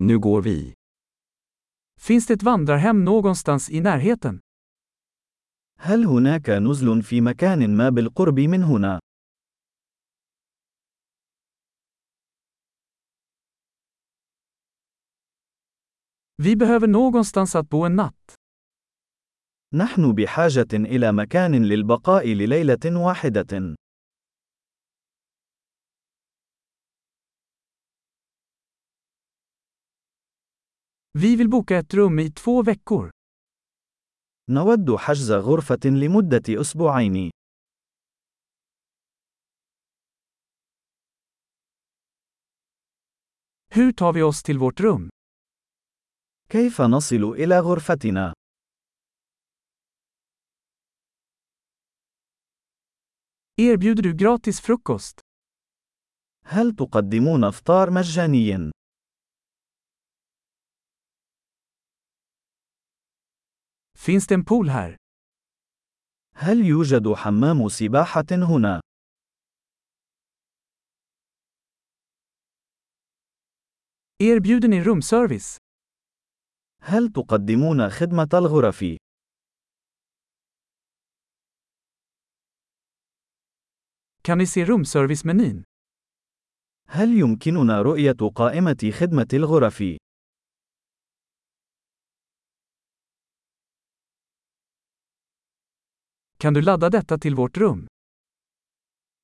[0.00, 0.74] Nu går vi.
[2.00, 4.40] Finns det ett vandrarhem någonstans i närheten?
[5.80, 9.00] هل هناك نزل في مكان ما بالقرب من هنا؟
[16.42, 18.34] Vi behöver någonstans att bo en natt.
[19.74, 23.74] نحن بحاجة إلى مكان للبقاء لليلة واحدة.
[31.20, 33.10] Vi vill boka ett rum i två veckor.
[34.50, 37.30] نود حجز غرفة لمدة أسبوعين.
[43.70, 45.08] Hur tar vi oss till vårt rum?
[46.50, 48.32] كيف نصل إلى غرفتنا؟
[53.60, 55.20] Erbjuder du gratis frukost?
[56.44, 58.77] هل تقدمون إفطار مجاني؟
[64.08, 64.96] Finns det en pool här?
[66.34, 68.80] هل يوجد حمام سباحة هنا؟
[74.22, 75.56] Erbjuder ni rumservice?
[76.82, 78.84] هل تقدمون خدمة الغرف؟
[84.22, 85.64] Kan ni se rumservice-menyn?
[86.88, 89.82] هل يمكننا رؤية قائمة خدمة الغرف؟
[96.40, 97.86] Kan du ladda detta till vårt rum?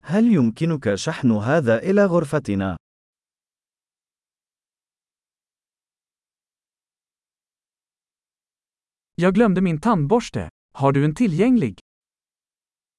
[0.03, 2.77] هل يمكنك شحن هذا إلى غرفتنا؟
[9.15, 10.49] Jag glömde min tandborste.
[10.75, 11.79] Har du en tillgänglig?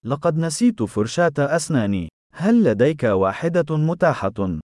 [0.06, 2.10] لقد نسيت فرشاة أسناني.
[2.34, 4.60] هل لديك واحدة متاحة؟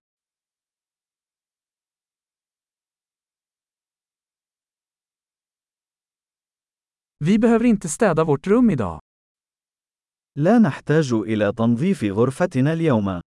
[7.19, 8.99] Vi behöver inte städa vårt rum idag.
[10.35, 13.21] لا نحتاج إلى تنظيف غرفتنا اليوم.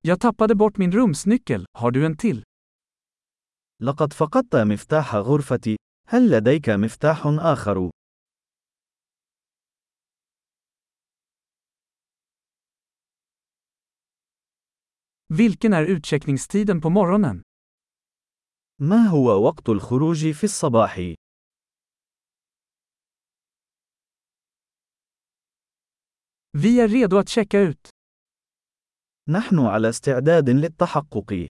[0.00, 2.42] Jag tappade bort min rumsnyckel, har du en till?
[3.82, 5.76] لقد فقدت مفتاح غرفتي.
[6.08, 7.90] هل لديك مفتاح آخر؟
[15.28, 17.42] Vilken är utcheckningstiden på morgonen?
[18.78, 21.14] ما هو وقت الخروج في الصباح؟
[26.52, 27.88] Vi är redo att checka ut.
[29.28, 31.46] نحن على استعداد للتحقق.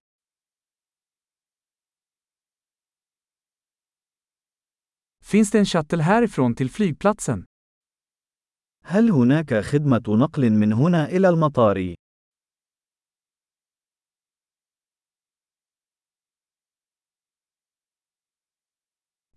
[5.24, 7.44] Finns det en shuttle härifrån till flygplatsen?
[8.84, 11.94] هل هناك خدمة نقل من هنا إلى المطار؟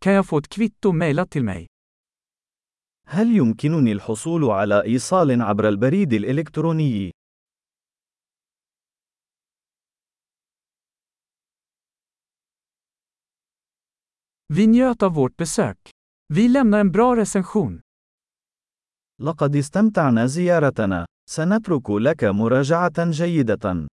[0.07, 1.67] Kan jag få ett kvitto mejlat till mig?
[3.07, 7.11] هل يمكنني الحصول على إيصال عبر البريد الإلكتروني؟
[14.53, 15.89] Vi njöt av vårt besök.
[16.33, 17.81] Vi lämnar en bra recension.
[19.21, 21.05] لقد استمتعنا زيارتنا.
[21.29, 23.87] سنترك لك مراجعة جيدة.